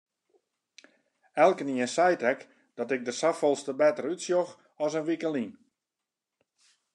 [1.45, 2.39] Elkenien seit ek
[2.81, 4.51] dat ik der safolleste better útsjoch
[4.85, 5.51] as in wike lyn.